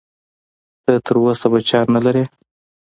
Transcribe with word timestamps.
ته 0.83 0.93
تر 1.05 1.15
اوسه 1.21 1.47
بچیان 1.51 1.87
نه 1.95 1.99
لرې؟ 2.05 2.23